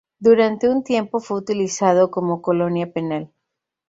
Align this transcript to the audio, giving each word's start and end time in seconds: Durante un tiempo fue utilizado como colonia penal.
Durante 0.17 0.67
un 0.67 0.83
tiempo 0.83 1.19
fue 1.19 1.37
utilizado 1.37 2.09
como 2.09 2.41
colonia 2.41 2.91
penal. 2.91 3.31